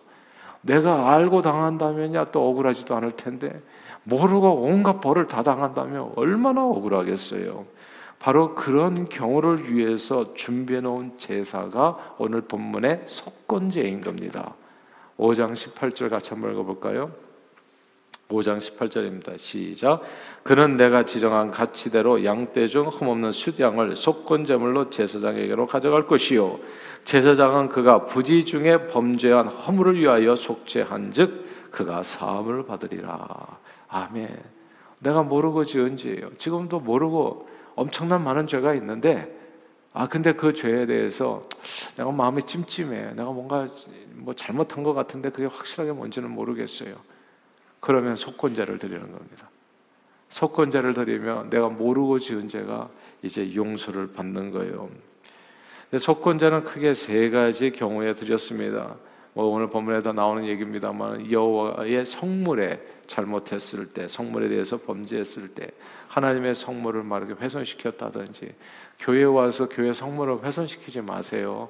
내가 0.61 1.11
알고 1.11 1.41
당한다면야 1.41 2.31
또 2.31 2.49
억울하지도 2.49 2.95
않을 2.95 3.11
텐데 3.11 3.61
모르고 4.03 4.61
온갖 4.61 5.01
벌을 5.01 5.27
다 5.27 5.43
당한다면 5.43 6.13
얼마나 6.15 6.63
억울하겠어요. 6.63 7.65
바로 8.23 8.55
그런 8.55 9.09
경우를 9.09 9.75
위해서 9.75 10.33
준비해 10.33 10.79
놓은 10.79 11.17
제사가 11.17 12.15
오늘 12.17 12.39
본문의 12.39 13.01
속건제인 13.05 13.99
겁니다. 13.99 14.53
5장 15.17 15.51
18절 15.51 16.09
같이 16.09 16.29
한번 16.29 16.53
읽어볼까요? 16.53 17.11
5장 18.29 18.59
18절입니다. 18.59 19.37
시작. 19.37 20.03
그는 20.43 20.77
내가 20.77 21.03
지정한 21.03 21.51
가치대로 21.51 22.23
양떼 22.23 22.67
중 22.67 22.87
흠없는 22.87 23.33
숫양을 23.33 23.97
속건제물로 23.97 24.89
제사장에게로 24.89 25.67
가져갈 25.67 26.07
것이요. 26.07 26.59
제사장은 27.03 27.67
그가 27.67 28.05
부지 28.05 28.45
중에 28.45 28.87
범죄한 28.87 29.47
허물을 29.49 29.99
위하여 29.99 30.37
속죄한즉 30.37 31.71
그가 31.71 32.03
사함을 32.03 32.67
받으리라. 32.67 33.59
아멘. 33.89 34.29
내가 34.99 35.23
모르고 35.23 35.65
지은 35.65 35.97
죄예요. 35.97 36.29
지금도 36.37 36.79
모르고 36.79 37.51
엄청난 37.75 38.23
많은 38.23 38.47
죄가 38.47 38.73
있는데 38.75 39.39
아 39.93 40.07
근데 40.07 40.33
그 40.33 40.53
죄에 40.53 40.85
대해서 40.85 41.43
내가 41.95 42.11
마음이 42.11 42.43
찜찜해. 42.43 43.13
내가 43.13 43.31
뭔가 43.31 43.67
뭐 44.13 44.33
잘못한 44.33 44.83
것 44.83 44.93
같은데 44.93 45.29
그게 45.29 45.45
확실하게 45.45 45.91
뭔지는 45.91 46.31
모르겠어요. 46.31 46.95
그러면 47.79 48.15
속건제를 48.15 48.79
드리는 48.79 49.01
겁니다. 49.01 49.49
속건제를 50.29 50.93
드리면 50.93 51.51
내가 51.51 51.69
모르고 51.69 52.17
지은 52.17 52.49
죄가 52.49 52.89
이제 53.21 53.53
용서를 53.53 54.13
받는 54.13 54.51
거예요. 54.51 54.89
속건제는 55.95 56.63
크게 56.63 56.95
세 56.95 57.29
가지 57.29 57.71
경우에 57.71 58.15
드렸습니다. 58.15 58.95
뭐 59.33 59.45
오늘 59.45 59.67
본문에도 59.69 60.13
나오는 60.13 60.45
얘기입니다만 60.45 61.31
여호와의 61.31 62.05
성물에 62.05 62.79
잘못했을 63.07 63.87
때, 63.87 64.07
성물에 64.07 64.47
대해서 64.47 64.77
범죄했을 64.77 65.49
때, 65.49 65.67
하나님의 66.07 66.55
성물을 66.55 67.03
말하게 67.03 67.33
훼손시켰다든지, 67.33 68.53
교회 68.99 69.23
와서 69.23 69.67
교회 69.69 69.93
성물을 69.93 70.43
훼손시키지 70.43 71.01
마세요. 71.01 71.69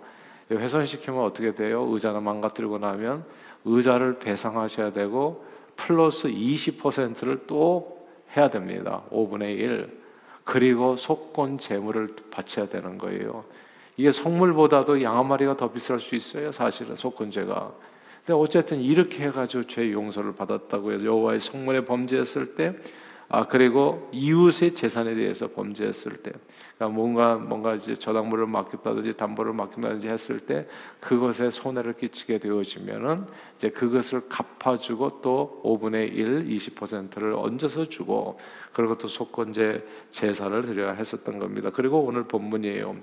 훼손시키면 0.51 1.22
어떻게 1.22 1.53
돼요? 1.53 1.88
의자가 1.89 2.20
망가뜨리고 2.20 2.77
나면 2.77 3.25
의자를 3.65 4.20
배상하셔야 4.20 4.91
되고 4.91 5.46
플러스 5.75 6.27
20%를 6.27 7.46
또 7.48 8.08
해야 8.36 8.50
됩니다. 8.50 9.03
5분의 9.10 9.58
1. 9.58 10.03
그리고 10.43 10.98
속건 10.98 11.58
재물을 11.58 12.15
바쳐야 12.29 12.67
되는 12.67 12.98
거예요. 12.98 13.46
이게 13.98 14.12
성물보다도 14.12 15.02
양 15.04 15.18
한 15.18 15.28
마리가 15.28 15.58
더 15.58 15.72
비쌀 15.72 16.00
수 16.00 16.16
있어요. 16.16 16.52
사실은 16.52 16.96
속건제가. 16.96 17.72
근데 18.26 18.34
어쨌든 18.34 18.80
이렇게 18.82 19.24
해가지고 19.26 19.68
죄 19.68 19.92
용서를 19.92 20.34
받았다고 20.36 20.94
해서 20.94 21.06
여호와의 21.06 21.40
성물에 21.40 21.86
범죄했을 21.86 22.56
때 22.56 22.74
아 23.30 23.48
그리고 23.48 24.10
이웃의 24.12 24.76
재산에 24.76 25.16
대해서 25.16 25.48
범죄했을 25.48 26.18
때, 26.18 26.32
그러니까 26.78 26.96
뭔가 26.96 27.36
뭔가 27.36 27.74
이제 27.74 27.96
저당물을 27.96 28.46
맡겼다든지 28.46 29.18
담보를 29.18 29.54
맡긴다든지 29.54 30.08
했을 30.08 30.40
때 30.40 30.68
그것에 31.00 31.50
손해를 31.50 31.94
끼치게 31.94 32.38
되어지면은 32.38 33.26
이제 33.58 33.70
그것을 33.70 34.30
갚아주고 34.30 35.22
또 35.22 35.62
5분의 35.64 36.14
1, 36.14 36.46
20%를 36.46 37.34
얹어서 37.34 37.86
주고 37.86 38.40
그리고 38.72 39.00
또 39.00 39.08
속건제 39.08 39.84
제사를 40.12 40.62
드려야 40.62 40.92
했었던 40.92 41.40
겁니다. 41.40 41.72
그리고 41.74 42.02
오늘 42.04 42.26
본문이에요. 42.26 42.96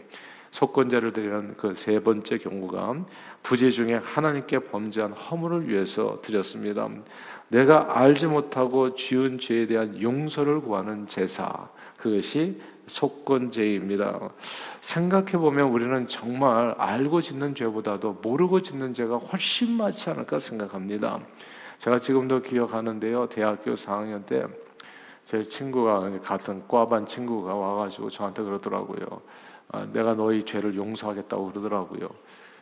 속건제를 0.51 1.13
드리는 1.13 1.57
그 1.57 1.75
세 1.77 2.01
번째 2.01 2.39
경우가 2.39 3.05
부재 3.43 3.71
중에 3.71 3.95
하나님께 3.95 4.59
범죄한 4.61 5.13
허물을 5.13 5.69
위해서 5.69 6.21
드렸습니다. 6.23 6.89
내가 7.49 7.99
알지 7.99 8.27
못하고 8.27 8.95
지은 8.95 9.39
죄에 9.39 9.67
대한 9.67 10.01
용서를 10.01 10.61
구하는 10.61 11.07
제사 11.07 11.69
그것이 11.97 12.61
속건제입니다. 12.87 14.31
생각해 14.81 15.33
보면 15.33 15.69
우리는 15.69 16.09
정말 16.09 16.75
알고 16.79 17.21
짓는 17.21 17.55
죄보다도 17.55 18.19
모르고 18.23 18.63
짓는 18.63 18.93
죄가 18.95 19.17
훨씬 19.19 19.73
많지 19.73 20.11
않을까 20.11 20.39
생각합니다. 20.39 21.21
제가 21.79 22.01
지금도 22.01 22.43
기억하는데요. 22.43 23.29
대학교 23.29 23.75
4학년 23.75 24.27
때 24.27 24.45
제 25.31 25.45
친구가 25.45 26.19
같은 26.23 26.67
과반 26.67 27.07
친구가 27.07 27.55
와가지고 27.55 28.11
저한테 28.11 28.43
그러더라고요. 28.43 29.23
아, 29.73 29.87
내가 29.93 30.15
너희 30.15 30.43
죄를 30.45 30.75
용서하겠다고 30.75 31.51
그러더라고요. 31.53 32.09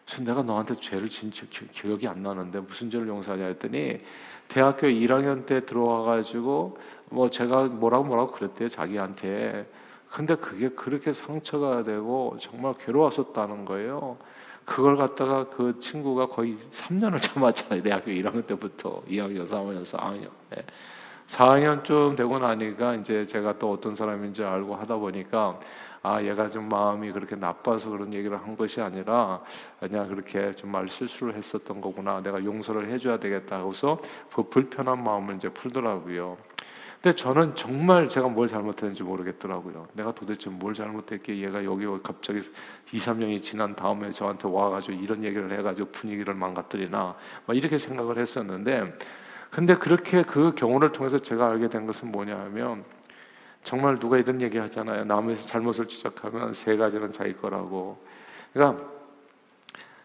그래서 0.05 0.23
내가 0.23 0.43
너한테 0.43 0.77
죄를 0.77 1.09
진 1.09 1.31
기억이 1.31 2.07
안 2.09 2.23
나는데 2.23 2.61
무슨 2.61 2.91
죄를 2.91 3.09
용서하냐 3.09 3.47
했더니 3.47 4.01
대학교 4.49 4.87
1학년 4.87 5.45
때 5.45 5.65
들어와 5.67 6.03
가지고 6.03 6.79
뭐 7.11 7.29
제가 7.29 7.65
뭐라고 7.65 8.05
뭐라고 8.05 8.33
그랬대요 8.33 8.69
자기한테. 8.69 9.71
근데 10.11 10.35
그게 10.37 10.71
그렇게 10.71 11.13
상처가 11.13 11.83
되고 11.83 12.37
정말 12.41 12.75
괴로웠었다는 12.79 13.67
거예요. 13.67 14.17
그걸 14.65 14.97
갖다가 14.97 15.49
그 15.49 15.79
친구가 15.81 16.29
거의 16.29 16.57
3년을 16.73 17.21
참았잖아요. 17.23 17.83
대학교 17.83 18.11
1학년 18.11 18.47
때부터 18.47 19.03
2학년, 19.09 19.47
3학년, 19.47 19.83
4학년. 19.83 20.29
네. 20.51 20.65
4학년쯤 21.29 22.17
되고 22.17 22.39
나니까 22.39 22.95
이제 22.97 23.25
제가 23.25 23.59
또 23.59 23.71
어떤 23.71 23.95
사람인지 23.95 24.43
알고 24.43 24.77
하다 24.77 24.97
보니까 24.97 25.61
아 26.03 26.23
얘가 26.23 26.49
좀 26.49 26.69
마음이 26.69 27.13
그렇게 27.13 27.37
나빠서 27.37 27.91
그런 27.91 28.13
얘기를 28.13 28.37
한 28.37 28.57
것이 28.57 28.81
아니라 28.81 29.43
그냥 29.81 30.09
그렇게 30.09 30.53
좀말 30.53 30.89
실수를 30.89 31.35
했었던 31.35 31.81
거구나 31.81 32.23
내가 32.23 32.45
용서를 32.45 32.89
해줘야 32.89 33.19
되겠다 33.19 33.59
하고서 33.59 33.99
그 34.33 34.45
불편한 34.45 35.03
마음을 35.03 35.37
이제 35.37 35.49
풀더라고요. 35.49 36.37
근데 37.01 37.15
저는 37.15 37.55
정말 37.55 38.09
제가 38.09 38.29
뭘 38.29 38.49
잘못했는지 38.49 39.05
모르겠더라고요. 39.05 39.87
내가 39.93 40.13
도대체 40.13 40.51
뭘 40.51 40.75
잘못했기에 40.75 41.39
얘가 41.39 41.65
여기 41.65 41.87
갑자기 42.03 42.41
2, 42.41 42.97
3년이 42.97 43.43
지난 43.45 43.77
다음에 43.77 44.11
저한테 44.11 44.49
와가지고 44.49 44.99
이런 45.01 45.23
얘기를 45.23 45.57
해가지고 45.57 45.91
분위기를 45.93 46.35
망가뜨리나 46.35 47.15
막 47.47 47.57
이렇게 47.57 47.79
생각을 47.79 48.19
했었는데 48.19 48.95
근데 49.51 49.77
그렇게 49.77 50.23
그 50.23 50.55
경우를 50.57 50.91
통해서 50.91 51.19
제가 51.19 51.49
알게 51.49 51.69
된 51.69 51.87
것은 51.87 52.11
뭐냐면 52.11 52.85
정말 53.69 53.99
누가 53.99 54.17
이런 54.17 54.41
얘기 54.41 54.57
하잖아요. 54.57 55.05
남의 55.05 55.37
잘못을 55.37 55.87
지적하면 55.87 56.55
세 56.55 56.79
가지는 56.79 57.13
자기 57.13 57.35
거라고. 57.37 58.03
그러니까 58.55 58.83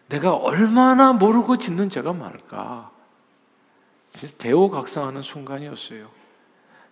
내가 0.06 0.34
얼마나 0.34 1.14
모르고 1.14 1.56
짓는 1.56 1.88
죄가 1.88 2.12
많을까. 2.12 2.90
진짜 4.10 4.34
대오각성하는 4.36 5.22
순간이었어요. 5.22 6.10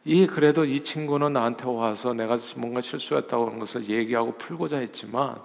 이 0.06 0.26
그래도 0.26 0.64
이 0.64 0.80
친구는 0.80 1.34
나한테 1.34 1.66
와서 1.68 2.14
내가 2.14 2.38
뭔가 2.56 2.80
실수했다고 2.80 3.48
하는 3.48 3.58
것을 3.58 3.90
얘기하고 3.90 4.32
풀고자 4.38 4.78
했지만 4.78 5.36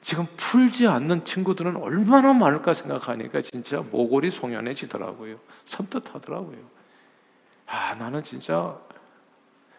지금 0.00 0.26
풀지 0.38 0.88
않는 0.88 1.26
친구들은 1.26 1.76
얼마나 1.76 2.32
많을까 2.32 2.72
생각하니까 2.72 3.42
진짜 3.42 3.82
모골이 3.82 4.30
송연해지더라고요. 4.30 5.36
선뜻하더라고요. 5.66 6.60
아, 7.66 7.94
나는 7.94 8.22
진짜 8.22 8.74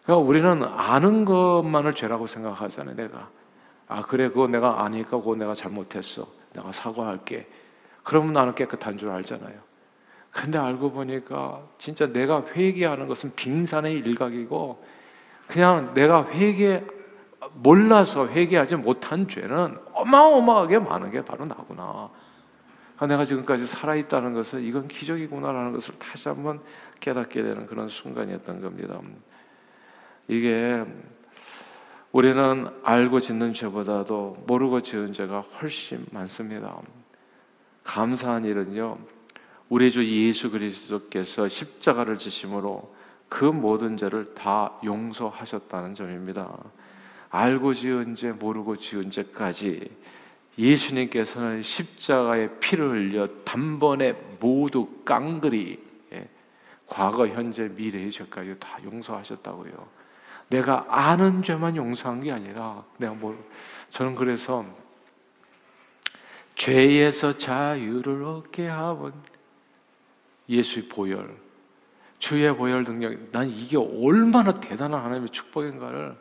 그러니까 0.04 0.28
우리는 0.28 0.64
아는 0.64 1.26
것만을 1.26 1.94
죄라고 1.94 2.28
생각하잖아요. 2.28 2.96
내가 2.96 3.30
아 3.88 4.02
그래 4.02 4.30
그거 4.30 4.48
내가 4.48 4.84
아니까 4.84 5.18
그거 5.18 5.36
내가 5.36 5.56
잘못했어. 5.56 6.28
내가 6.54 6.72
사과할게. 6.72 7.48
그러면 8.04 8.34
나는 8.34 8.54
깨끗한 8.54 8.98
줄 8.98 9.10
알잖아요. 9.10 9.56
근데 10.32 10.58
알고 10.58 10.92
보니까 10.92 11.62
진짜 11.78 12.08
내가 12.08 12.44
회개하는 12.46 13.08
것은 13.08 13.34
빙산의 13.36 13.94
일각이고 13.94 14.84
그냥 15.48 15.94
내가 15.94 16.26
회개 16.28 16.84
몰라서 17.54 18.28
회개하지 18.28 18.78
못한 18.78 19.28
죄는 19.28 19.78
어마어마하게 19.94 20.80
많은 20.80 21.12
게 21.12 21.24
바로 21.24 21.46
나구나. 21.46 22.10
그러니까 22.96 23.08
내가 23.08 23.26
지금까지 23.26 23.68
살아있다는 23.68 24.34
것은 24.34 24.64
이건 24.64 24.88
기적이구나라는 24.88 25.72
것을 25.74 25.98
다시 26.00 26.30
한번 26.30 26.62
깨닫게 27.00 27.44
되는 27.44 27.68
그런 27.68 27.88
순간이었던 27.88 28.62
겁니다. 28.62 29.00
이게 30.28 30.84
우리는 32.12 32.68
알고 32.84 33.20
짓는 33.20 33.54
죄보다도 33.54 34.44
모르고 34.48 34.82
지은 34.82 35.14
죄가 35.14 35.42
훨씬 35.42 36.06
많습니다. 36.12 36.80
감사한 37.84 38.46
일은요, 38.46 39.00
우리 39.70 39.92
주 39.92 40.06
예수 40.06 40.52
그리스도께서 40.52 41.48
십자가를 41.48 42.18
지심으로 42.18 42.94
그 43.28 43.46
모든 43.46 43.98
죄를 43.98 44.36
다 44.36 44.74
용서하셨다는 44.84 45.96
점입니다. 45.96 46.56
알고 47.30 47.74
지은 47.74 48.14
죄, 48.14 48.32
모르고 48.32 48.76
지은 48.76 49.10
죄까지 49.10 49.90
예수님께서는 50.60 51.64
십자가에 51.64 52.60
피를 52.60 52.92
흘려 52.92 53.28
단번에 53.44 54.14
모두 54.40 54.88
깡그리 55.04 55.82
예, 56.12 56.30
과거, 56.86 57.28
현재, 57.28 57.70
미래의 57.70 58.12
죄까지 58.12 58.58
다 58.60 58.78
용서하셨다고요. 58.84 60.03
내가 60.54 60.86
아는 60.88 61.42
죄만 61.42 61.76
용서한 61.76 62.22
게 62.22 62.32
아니라 62.32 62.84
내가 62.98 63.16
뭐 63.16 63.36
저는 63.90 64.14
그래서 64.14 64.64
죄에서 66.54 67.36
자유를 67.36 68.24
얻게 68.24 68.68
하온 68.68 69.14
예수의 70.48 70.90
보혈, 70.90 71.36
주의 72.20 72.56
보혈 72.56 72.84
능력, 72.84 73.32
난 73.32 73.50
이게 73.50 73.78
얼마나 73.78 74.54
대단한 74.54 75.04
하나님의 75.04 75.30
축복인가를 75.30 76.16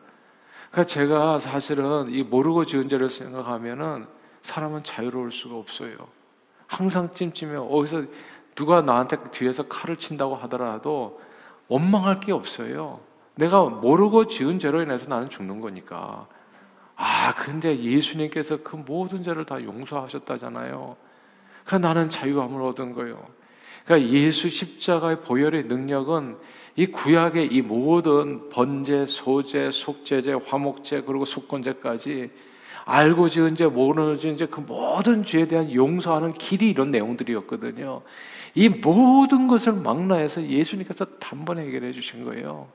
그러니까 0.70 0.84
제가 0.84 1.38
사실은 1.38 2.06
이 2.08 2.22
모르고 2.22 2.64
지은 2.64 2.88
죄를 2.88 3.10
생각하면은 3.10 4.06
사람은 4.40 4.82
자유로울 4.82 5.30
수가 5.30 5.56
없어요. 5.56 5.94
항상 6.66 7.12
찜찜해. 7.12 7.56
어디서 7.56 8.04
누가 8.54 8.80
나한테 8.80 9.18
뒤에서 9.30 9.64
칼을 9.64 9.98
친다고 9.98 10.36
하더라도 10.36 11.20
원망할 11.68 12.20
게 12.20 12.32
없어요. 12.32 13.11
내가 13.34 13.64
모르고 13.64 14.26
지은 14.26 14.58
죄로 14.58 14.82
인해서 14.82 15.08
나는 15.08 15.30
죽는 15.30 15.60
거니까. 15.60 16.26
아, 16.96 17.34
근데 17.34 17.78
예수님께서 17.78 18.58
그 18.62 18.76
모든 18.76 19.22
죄를 19.22 19.44
다 19.44 19.62
용서하셨다잖아요. 19.62 20.96
그러니까 21.64 21.88
나는 21.88 22.08
자유함을 22.08 22.62
얻은 22.62 22.92
거예요. 22.92 23.24
그러니까 23.84 24.10
예수 24.10 24.48
십자가의 24.48 25.22
보혈의 25.22 25.64
능력은 25.64 26.36
이 26.76 26.86
구약의 26.86 27.48
이 27.52 27.62
모든 27.62 28.48
번제, 28.50 29.06
소제, 29.06 29.70
속죄제, 29.70 30.32
화목제 30.32 31.02
그리고 31.02 31.24
속건제까지 31.24 32.30
알고 32.84 33.28
지은 33.28 33.56
죄, 33.56 33.66
모르는 33.66 34.18
죄, 34.18 34.46
그 34.46 34.60
모든 34.60 35.24
죄에 35.24 35.46
대한 35.46 35.72
용서하는 35.72 36.32
길이 36.32 36.70
이런 36.70 36.90
내용들이었거든요. 36.90 38.02
이 38.54 38.68
모든 38.68 39.46
것을 39.46 39.72
망라해서 39.72 40.42
예수님께서 40.42 41.04
단번에 41.18 41.62
해결해 41.62 41.92
주신 41.92 42.24
거예요. 42.24 42.68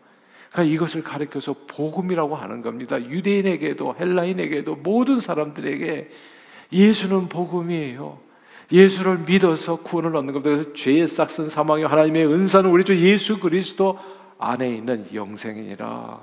그러니까 0.52 0.74
이것을 0.74 1.04
가르쳐서 1.04 1.56
복음이라고 1.68 2.36
하는 2.36 2.62
겁니다. 2.62 3.02
유대인에게도 3.02 3.96
헬라인에게도 4.00 4.76
모든 4.78 5.20
사람들에게 5.20 6.10
예수는 6.72 7.30
복음이에요. 7.30 8.20
예수를 8.72 9.20
믿어서 9.20 9.78
구원을 9.78 10.16
얻는 10.16 10.34
겁니다. 10.34 10.50
그래서 10.50 10.74
죄의 10.74 11.08
싹슨 11.08 11.48
사망의 11.50 11.88
하나님의 11.88 12.28
은사는 12.28 12.70
우리 12.70 12.84
주 12.84 12.98
예수 13.00 13.40
그리스도 13.40 13.98
안에 14.40 14.76
있는 14.76 15.06
영생이니라. 15.14 16.20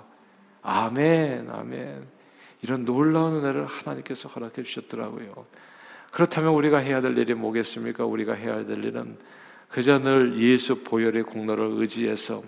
아멘, 0.62 1.48
아멘. 1.50 2.02
이런 2.62 2.84
놀라운 2.84 3.36
은혜를 3.36 3.66
하나님께서 3.66 4.28
허락해 4.28 4.62
주셨더라고요. 4.62 5.46
그렇다면 6.10 6.52
우리가 6.54 6.78
해야 6.78 7.00
될 7.00 7.16
일이 7.18 7.34
뭐겠습니까? 7.34 8.04
우리가 8.04 8.34
해야 8.34 8.64
될 8.64 8.84
일은 8.84 9.18
그저 9.68 9.98
늘 9.98 10.38
예수 10.40 10.82
보혈의 10.82 11.24
공로를 11.24 11.72
의지해서 11.72 12.42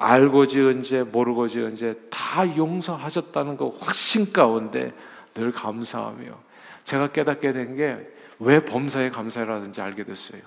알고 0.00 0.46
지은 0.46 0.82
죄, 0.82 1.02
모르고 1.02 1.48
지은 1.48 1.76
죄 1.76 1.94
다 2.10 2.56
용서하셨다는 2.56 3.56
그 3.56 3.76
확신 3.80 4.32
가운데 4.32 4.92
늘 5.34 5.52
감사하며 5.52 6.24
제가 6.84 7.08
깨닫게 7.12 7.52
된 7.52 7.76
게 7.76 8.20
왜 8.42 8.64
범사에 8.64 9.10
감사라든지 9.10 9.82
알게 9.82 10.04
됐어요. 10.04 10.40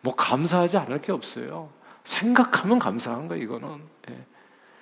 뭐 0.00 0.14
감사하지 0.14 0.78
않을 0.78 1.02
게 1.02 1.12
없어요. 1.12 1.68
생각하면 2.04 2.78
감사한 2.78 3.28
거예요, 3.28 3.42
이거는. 3.44 3.82
예. 4.10 4.16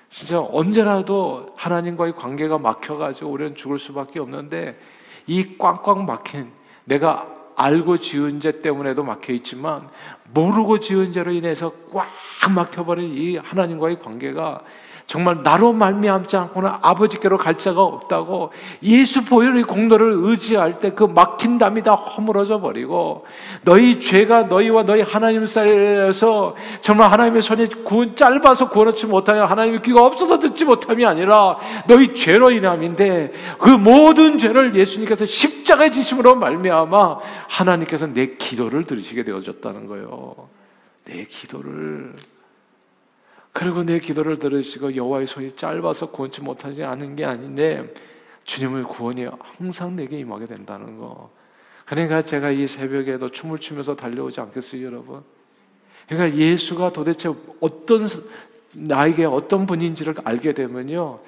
진짜 0.08 0.40
언제라도 0.40 1.52
하나님과의 1.56 2.14
관계가 2.14 2.58
막혀가지고 2.58 3.28
우리는 3.28 3.56
죽을 3.56 3.80
수밖에 3.80 4.20
없는데 4.20 4.78
이 5.26 5.58
꽝꽝 5.58 6.06
막힌 6.06 6.52
내가 6.84 7.26
알고 7.56 7.98
지은 7.98 8.40
죄 8.40 8.60
때문에도 8.60 9.02
막혀 9.02 9.32
있지만 9.34 9.88
모르고 10.32 10.80
지은 10.80 11.12
죄로 11.12 11.32
인해서 11.32 11.72
꽉 11.92 12.06
막혀버린 12.54 13.14
이 13.16 13.36
하나님과의 13.38 13.98
관계가 13.98 14.62
정말 15.06 15.42
나로 15.44 15.72
말미암지 15.72 16.36
않고는 16.36 16.68
아버지께로 16.82 17.38
갈 17.38 17.54
자가 17.54 17.80
없다고 17.82 18.50
예수 18.82 19.24
보혈의 19.24 19.62
공로를 19.62 20.16
의지할 20.22 20.80
때 20.80 20.96
그 20.96 21.04
막힌 21.04 21.58
담이 21.58 21.82
다 21.82 21.92
허물어져 21.92 22.60
버리고 22.60 23.26
너희 23.62 24.00
죄가 24.00 24.44
너희와 24.44 24.84
너희 24.84 25.02
하나님 25.02 25.44
사이에서 25.46 26.56
정말 26.80 27.12
하나님의 27.12 27.42
손이 27.42 27.84
구원 27.84 28.16
짧아서 28.16 28.70
구원하지 28.70 29.06
못하여 29.06 29.44
하나님의 29.44 29.82
귀가 29.82 30.04
없어서 30.04 30.38
듣지 30.38 30.64
못함이 30.64 31.04
아니라 31.04 31.58
너희 31.86 32.14
죄로 32.14 32.50
인함인데 32.50 33.32
그 33.58 33.68
모든 33.68 34.38
죄를 34.38 34.74
예수님께서 34.74 35.26
십자가의 35.26 35.92
지심으로 35.92 36.36
말미암아 36.36 37.18
하나님께서 37.48 38.06
내 38.06 38.36
기도를 38.36 38.84
들으시게 38.84 39.22
되어졌다는 39.24 39.86
거예요. 39.86 40.34
내 41.04 41.24
기도를 41.24 42.14
그리고 43.56 43.84
내 43.84 43.98
기도를 43.98 44.38
들으시고 44.38 44.96
여호와의 44.96 45.26
손이 45.26 45.52
짧아서 45.52 46.10
구원치 46.10 46.42
못하지 46.42 46.84
않은 46.84 47.16
게 47.16 47.24
아닌데 47.24 47.90
주님의 48.44 48.84
구원이 48.84 49.28
항상 49.40 49.96
내게 49.96 50.18
임하게 50.18 50.44
된다는 50.44 50.98
거. 50.98 51.30
그러니까 51.86 52.20
제가 52.20 52.50
이 52.50 52.66
새벽에도 52.66 53.30
춤을 53.30 53.56
추면서 53.56 53.96
달려오지 53.96 54.42
않겠어요, 54.42 54.84
여러분? 54.84 55.22
그러니까 56.06 56.36
예수가 56.36 56.92
도대체 56.92 57.30
어떤 57.60 58.06
나에게 58.74 59.24
어떤 59.24 59.64
분인지를 59.64 60.16
알게 60.22 60.52
되면요. 60.52 61.20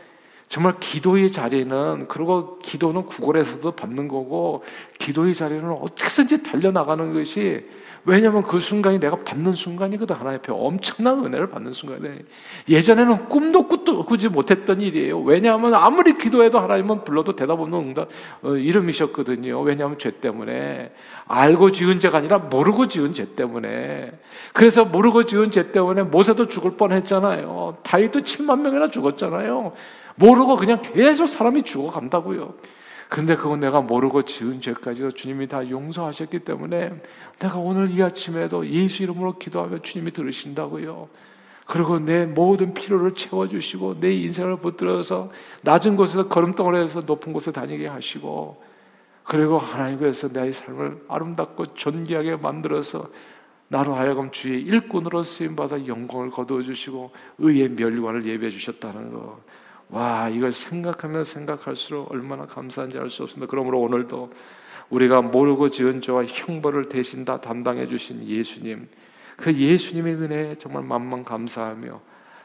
정말 0.48 0.80
기도의 0.80 1.30
자리는 1.30 2.06
그리고 2.08 2.58
기도는 2.58 3.04
구걸에서도 3.04 3.70
받는 3.72 4.08
거고 4.08 4.64
기도의 4.98 5.34
자리는 5.34 5.70
어떻게든지 5.70 6.42
달려나가는 6.42 7.12
것이 7.12 7.64
왜냐하면 8.04 8.42
그 8.42 8.58
순간이 8.58 8.98
내가 8.98 9.16
받는 9.16 9.52
순간이거든 9.52 10.16
하나님 10.16 10.38
앞에 10.38 10.50
엄청난 10.50 11.22
은혜를 11.26 11.50
받는 11.50 11.72
순간이 11.72 12.20
예전에는 12.66 13.28
꿈도 13.28 13.68
꾸도 13.68 14.06
꾸지 14.06 14.30
못했던 14.30 14.80
일이에요. 14.80 15.20
왜냐하면 15.20 15.74
아무리 15.74 16.16
기도해도 16.16 16.58
하나님은 16.58 17.04
불러도 17.04 17.36
대답 17.36 17.60
없는 17.60 17.78
응답 17.78 18.08
어, 18.42 18.54
이름이셨거든요. 18.54 19.60
왜냐하면 19.60 19.98
죄 19.98 20.10
때문에 20.10 20.92
알고 21.26 21.72
지은 21.72 22.00
죄가 22.00 22.18
아니라 22.18 22.38
모르고 22.38 22.88
지은 22.88 23.12
죄 23.12 23.34
때문에 23.34 24.12
그래서 24.54 24.86
모르고 24.86 25.24
지은 25.24 25.50
죄 25.50 25.70
때문에 25.70 26.04
모세도 26.04 26.48
죽을 26.48 26.78
뻔했잖아요. 26.78 27.78
다윗도 27.82 28.20
7만 28.20 28.60
명이나 28.60 28.88
죽었잖아요. 28.88 29.72
모르고 30.18 30.56
그냥 30.56 30.82
계속 30.82 31.26
사람이 31.26 31.62
죽어간다고요. 31.62 32.54
근데 33.08 33.36
그건 33.36 33.60
내가 33.60 33.80
모르고 33.80 34.22
지은 34.22 34.60
죄까지도 34.60 35.12
주님이 35.12 35.48
다 35.48 35.68
용서하셨기 35.68 36.40
때문에 36.40 36.92
내가 37.38 37.58
오늘 37.58 37.90
이 37.90 38.02
아침에도 38.02 38.68
예수 38.68 39.02
이름으로 39.02 39.38
기도하며 39.38 39.80
주님이 39.80 40.12
들으신다고요. 40.12 41.08
그리고 41.66 41.98
내 41.98 42.26
모든 42.26 42.74
필요를 42.74 43.12
채워주시고 43.12 44.00
내 44.00 44.12
인생을 44.14 44.56
붙들어서 44.56 45.30
낮은 45.62 45.96
곳에서 45.96 46.28
걸음덩어리에서 46.28 47.02
높은 47.02 47.32
곳에 47.32 47.52
다니게 47.52 47.86
하시고 47.86 48.62
그리고 49.22 49.58
하나님께서 49.58 50.28
내 50.32 50.50
삶을 50.50 51.04
아름답고 51.08 51.74
존귀하게 51.74 52.36
만들어서 52.36 53.08
나로 53.68 53.94
하여금 53.94 54.30
주의 54.30 54.62
일꾼으로 54.62 55.22
쓰임받아 55.22 55.86
영광을 55.86 56.30
거두어 56.30 56.62
주시고 56.62 57.10
의의 57.36 57.68
멸관을 57.70 58.26
예배해 58.26 58.50
주셨다는 58.50 59.12
것 59.12 59.38
와, 59.90 60.28
이걸 60.28 60.52
생각하면 60.52 61.24
생각할수록 61.24 62.10
얼마나 62.12 62.46
감사한지 62.46 62.98
알 62.98 63.08
수 63.10 63.22
없습니다. 63.22 63.50
그러므로 63.50 63.80
오늘도 63.80 64.30
우리가 64.90 65.22
모르고 65.22 65.70
지은 65.70 66.00
죄와 66.00 66.24
형벌을 66.26 66.88
대신 66.88 67.24
다 67.24 67.40
담당해 67.40 67.86
주신 67.88 68.26
예수님, 68.26 68.88
그 69.36 69.54
예수님의 69.54 70.14
은혜에 70.14 70.54
정말 70.58 70.82
만만 70.82 71.24
감사하며 71.24 72.00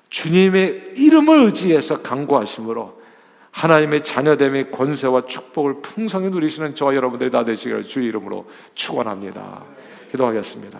주님의 0.10 0.94
이름을 0.96 1.46
의지해서 1.46 2.02
강구하심으로 2.02 3.02
하나님의 3.52 4.04
자녀됨의 4.04 4.72
권세와 4.72 5.26
축복을 5.26 5.82
풍성히 5.82 6.30
누리시는 6.30 6.76
저와 6.76 6.96
여러분들이 6.96 7.30
다 7.30 7.44
되시기를 7.44 7.84
주의 7.84 8.08
이름으로 8.08 8.50
축원합니다. 8.74 9.64
기도하겠습니다. 10.12 10.80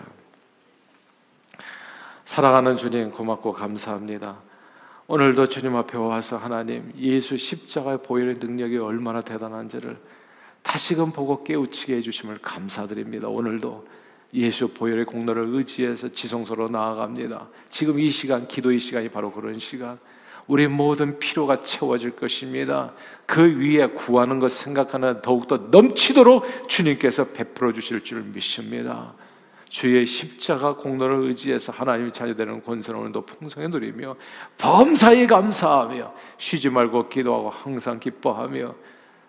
사랑하는 2.24 2.76
주님 2.76 3.10
고맙고 3.10 3.52
감사합니다. 3.52 4.36
오늘도 5.06 5.48
주님 5.48 5.76
앞에 5.76 5.98
와서 5.98 6.38
하나님 6.38 6.90
예수 6.98 7.36
십자가의 7.36 7.98
보혈의 8.02 8.36
능력이 8.40 8.78
얼마나 8.78 9.20
대단한지를 9.20 9.98
다시금 10.62 11.12
보고 11.12 11.44
깨우치게 11.44 11.96
해주심을 11.96 12.38
감사드립니다. 12.38 13.28
오늘도 13.28 13.86
예수 14.32 14.68
보혈의 14.68 15.04
공로를 15.04 15.44
의지해서 15.48 16.08
지성소로 16.08 16.68
나아갑니다. 16.70 17.48
지금 17.68 18.00
이 18.00 18.08
시간, 18.08 18.48
기도의 18.48 18.78
시간이 18.78 19.10
바로 19.10 19.30
그런 19.30 19.58
시간. 19.58 19.98
우리 20.46 20.66
모든 20.68 21.18
피로가 21.18 21.60
채워질 21.60 22.16
것입니다. 22.16 22.94
그 23.26 23.42
위에 23.60 23.88
구하는 23.88 24.38
것 24.38 24.52
생각하는 24.52 25.20
더욱더 25.20 25.68
넘치도록 25.70 26.68
주님께서 26.68 27.28
베풀어 27.28 27.74
주실 27.74 28.02
줄 28.04 28.22
믿습니다. 28.22 29.12
주의 29.68 30.06
십자가 30.06 30.76
공로를 30.76 31.28
의지해서 31.28 31.72
하나님의 31.72 32.12
자녀되는 32.12 32.62
권세를 32.62 33.00
오늘도 33.00 33.26
풍성히 33.26 33.68
누리며 33.68 34.16
범사에 34.58 35.26
감사하며 35.26 36.14
쉬지 36.38 36.68
말고 36.68 37.08
기도하고 37.08 37.50
항상 37.50 37.98
기뻐하며 37.98 38.74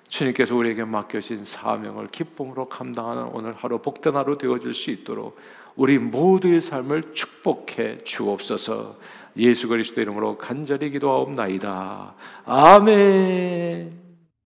주님께서 0.07 0.55
우리에게 0.55 0.83
맡겨진 0.83 1.43
사명을 1.43 2.07
기쁨으로 2.07 2.69
감당하는 2.69 3.23
오늘 3.33 3.53
하루 3.53 3.79
복된 3.79 4.15
하루 4.15 4.37
되어질 4.37 4.73
수 4.73 4.91
있도록 4.91 5.37
우리 5.75 5.97
모두의 5.97 6.61
삶을 6.61 7.13
축복해 7.13 8.03
주옵소서 8.03 8.97
예수 9.37 9.67
그리스도 9.67 10.01
이름으로 10.01 10.37
간절히 10.37 10.91
기도하옵나이다. 10.91 12.13
아멘. 12.45 14.04